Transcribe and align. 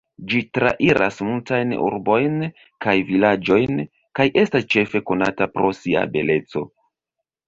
Ĝi 0.29 0.39
trairas 0.57 1.17
multajn 1.25 1.73
urbojn 1.87 2.39
kaj 2.85 2.95
vilaĝojn 3.09 3.81
kaj 4.21 4.25
estas 4.45 4.65
ĉefe 4.77 5.03
konata 5.11 5.49
pro 5.59 5.71
sia 5.81 6.03
beleco. 6.17 6.65